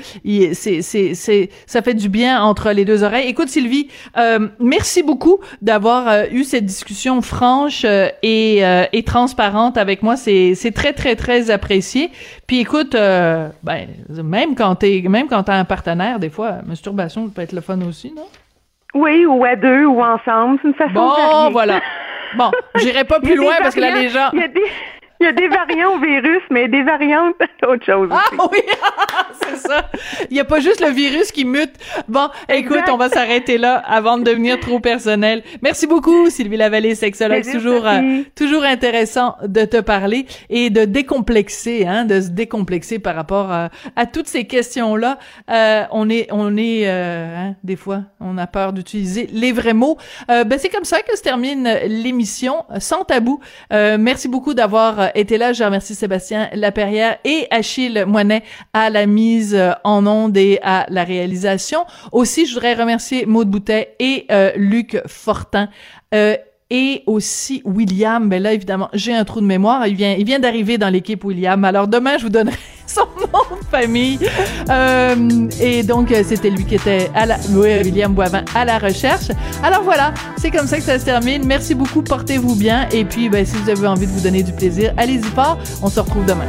c'est 0.52 0.83
c'est 0.83 1.14
c'est 1.14 1.50
ça 1.66 1.83
fait 1.83 1.95
du 1.95 2.09
bien 2.09 2.42
entre 2.42 2.71
les 2.73 2.85
deux 2.85 3.02
oreilles. 3.04 3.28
Écoute 3.28 3.49
Sylvie, 3.49 3.88
euh, 4.16 4.49
merci 4.59 5.02
beaucoup 5.02 5.38
d'avoir 5.62 6.09
euh, 6.09 6.25
eu 6.30 6.44
cette 6.44 6.66
discussion 6.66 7.23
franche 7.23 7.85
euh, 7.85 8.09
et, 8.23 8.62
et 8.92 9.02
transparente 9.02 9.76
avec 9.78 10.02
moi. 10.02 10.16
C'est 10.16 10.54
c'est 10.54 10.73
très 10.73 10.92
très 10.92 11.16
très 11.16 11.50
apprécié. 11.50 12.11
Puis 12.47 12.61
écoute, 12.61 12.92
ben 12.92 13.88
même 14.23 14.54
quand 14.54 14.75
t'es 14.76 15.02
même 15.09 15.28
quand 15.28 15.42
t'as 15.44 15.54
un 15.56 15.64
partenaire, 15.64 16.18
des 16.18 16.30
fois 16.30 16.59
masturbation 16.66 17.28
peut 17.28 17.42
être 17.42 17.52
le 17.52 17.61
fun 17.61 17.80
aussi, 17.82 18.12
non? 18.14 18.26
Oui, 18.94 19.25
ou 19.25 19.44
à 19.44 19.54
deux, 19.54 19.85
ou 19.87 20.02
ensemble. 20.02 20.59
C'est 20.62 20.68
une 20.68 20.75
façon 20.75 20.90
de 20.90 20.94
Bon, 20.94 21.09
varier. 21.09 21.52
voilà. 21.52 21.80
Bon, 22.37 22.50
j'irai 22.76 23.04
pas 23.04 23.20
plus 23.20 23.37
loin 23.37 23.54
parce 23.61 23.75
que 23.75 23.80
là 23.80 23.94
les 24.00 24.09
gens 24.09 24.30
Il 24.32 24.40
y 24.40 24.44
a 24.44 24.49
des, 24.49 24.61
Il 25.21 25.25
y 25.25 25.29
a 25.29 25.33
des 25.33 25.49
variants 25.49 25.97
au 25.97 26.00
virus, 26.00 26.43
mais 26.50 26.67
des 26.69 26.83
variantes 26.83 27.35
d'autres 27.62 27.85
choses 27.85 28.09
ah 28.11 28.23
aussi. 28.31 28.37
Ah 28.39 28.49
oui, 28.50 28.59
c'est 29.43 29.57
ça. 29.69 29.91
Il 30.31 30.35
n'y 30.35 30.41
a 30.41 30.47
pas 30.47 30.61
juste 30.61 30.81
le 30.81 30.91
virus 30.91 31.31
qui 31.31 31.45
mute. 31.45 31.75
Bon, 32.09 32.29
écoute, 32.49 32.85
on 32.91 32.97
va 32.97 33.11
s'arrêter 33.11 33.59
là 33.59 33.77
avant 33.87 34.17
de 34.17 34.25
devenir 34.25 34.59
trop 34.61 34.81
personnel. 34.81 35.43
Merci 35.62 35.87
beaucoup, 35.87 36.31
Sylvie 36.31 36.57
Lavallée, 36.57 36.95
sexologue. 36.95 37.43
Toujours, 37.43 37.87
euh, 37.87 38.23
toujours 38.35 38.65
intéressant 38.65 39.37
de 39.45 39.65
te 39.67 39.81
parler 39.81 40.27
et 40.49 40.71
de 40.71 40.87
décomplexer, 40.87 41.87
hein, 41.87 42.07
de 42.07 42.21
se 42.21 42.31
décomplexer 42.31 42.99
par 42.99 43.15
rapport 43.15 43.53
à, 43.53 43.69
à 43.97 44.07
toutes 44.07 44.27
ces 44.27 44.45
questions-là. 44.45 45.19
Euh, 45.50 45.85
on 45.91 46.09
est, 46.09 46.29
on 46.31 46.57
est, 46.57 46.89
euh, 46.89 47.37
hein, 47.37 47.55
des 47.62 47.77
fois, 47.77 48.05
on 48.21 48.39
a 48.39 48.47
peur 48.47 48.73
d'utiliser 48.73 49.29
les 49.33 49.53
vrais 49.53 49.75
mots. 49.75 49.99
Euh, 50.31 50.45
ben 50.45 50.59
c'est 50.59 50.69
comme 50.69 50.85
ça 50.85 51.03
que 51.03 51.17
se 51.17 51.23
termine 51.23 51.69
l'émission 51.87 52.65
sans 52.79 53.05
tabou. 53.05 53.41
merci 53.71 54.29
beaucoup 54.29 54.55
d'avoir 54.55 55.10
été 55.14 55.38
là. 55.38 55.52
Je 55.52 55.64
remercie 55.64 55.95
Sébastien 55.95 56.49
Laperrière 56.52 57.19
et 57.25 57.47
Achille 57.50 58.05
Moinet 58.07 58.43
à 58.73 58.90
la 58.90 59.07
mise 59.07 59.59
en 59.85 60.07
onde 60.07 60.37
et 60.37 60.59
à 60.62 60.87
la 60.88 61.05
réalisation. 61.05 61.85
Aussi, 62.12 62.47
je 62.47 62.55
voudrais 62.55 62.75
remercier 62.75 63.26
Maud 63.26 63.49
Boutet 63.49 63.95
et 63.99 64.26
euh, 64.31 64.52
Luc 64.57 65.00
Fortin. 65.07 65.69
Euh, 66.14 66.37
et 66.71 67.02
aussi 67.07 67.62
William. 67.64 68.26
Mais 68.26 68.38
là, 68.38 68.52
évidemment, 68.52 68.88
j'ai 68.93 69.14
un 69.14 69.25
trou 69.25 69.40
de 69.40 69.47
mémoire. 69.47 69.87
Il 69.87 69.97
vient, 69.97 70.14
il 70.17 70.25
vient 70.25 70.38
d'arriver 70.38 70.79
dans 70.79 70.88
l'équipe 70.88 71.25
William. 71.25 71.64
Alors 71.64 71.88
demain, 71.88 72.17
je 72.17 72.25
vous 72.25 72.31
donnerai 72.31 72.57
son 72.87 73.07
famille. 73.71 74.19
Euh, 74.69 75.49
et 75.61 75.83
donc, 75.83 76.15
c'était 76.25 76.51
lui 76.51 76.65
qui 76.65 76.75
était 76.75 77.11
à 77.15 77.27
la, 77.27 77.37
William 77.51 78.13
Boivin 78.13 78.45
à 78.55 78.65
la 78.65 78.79
recherche. 78.79 79.31
Alors 79.63 79.83
voilà, 79.83 80.13
c'est 80.37 80.51
comme 80.51 80.67
ça 80.67 80.77
que 80.79 80.83
ça 80.83 80.99
se 80.99 81.05
termine. 81.05 81.45
Merci 81.47 81.75
beaucoup, 81.75 82.03
portez-vous 82.03 82.55
bien. 82.55 82.89
Et 82.93 83.05
puis, 83.05 83.29
ben, 83.29 83.45
si 83.45 83.57
vous 83.57 83.71
avez 83.71 83.87
envie 83.87 84.07
de 84.07 84.13
vous 84.13 84.21
donner 84.21 84.43
du 84.43 84.53
plaisir, 84.53 84.93
allez-y 84.97 85.23
fort. 85.23 85.59
On 85.83 85.89
se 85.89 86.01
retrouve 86.01 86.25
demain. 86.27 86.47